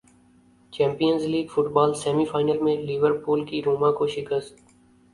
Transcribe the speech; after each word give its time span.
champions 0.73 1.23
league 1.25 1.47
football 1.53 1.93
semi 2.01 2.25
final 2.31 2.61
میں 2.63 2.75
Liverpool 2.77 3.45
کی 3.45 3.61
روما 3.65 3.91
کو 3.97 4.07
شکست 4.15 4.53